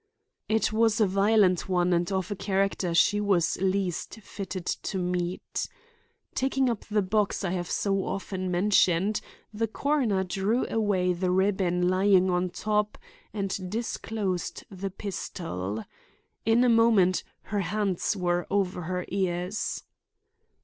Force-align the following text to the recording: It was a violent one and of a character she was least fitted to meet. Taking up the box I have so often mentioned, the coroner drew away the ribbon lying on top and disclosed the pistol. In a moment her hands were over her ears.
It 0.49 0.73
was 0.73 0.99
a 0.99 1.05
violent 1.05 1.69
one 1.69 1.93
and 1.93 2.11
of 2.11 2.31
a 2.31 2.35
character 2.35 2.95
she 2.95 3.21
was 3.21 3.61
least 3.61 4.15
fitted 4.23 4.65
to 4.65 4.97
meet. 4.97 5.69
Taking 6.33 6.71
up 6.71 6.85
the 6.85 7.03
box 7.03 7.43
I 7.43 7.51
have 7.51 7.69
so 7.69 8.03
often 8.05 8.49
mentioned, 8.49 9.21
the 9.53 9.67
coroner 9.67 10.23
drew 10.23 10.65
away 10.67 11.13
the 11.13 11.29
ribbon 11.29 11.87
lying 11.87 12.31
on 12.31 12.49
top 12.49 12.97
and 13.31 13.69
disclosed 13.69 14.63
the 14.71 14.89
pistol. 14.89 15.85
In 16.47 16.63
a 16.63 16.67
moment 16.69 17.23
her 17.43 17.59
hands 17.61 18.17
were 18.17 18.47
over 18.49 18.81
her 18.81 19.05
ears. 19.09 19.83